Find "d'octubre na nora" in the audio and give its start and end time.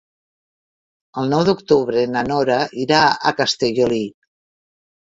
1.51-2.59